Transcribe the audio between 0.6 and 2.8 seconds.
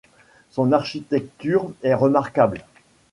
architecture est remarquable.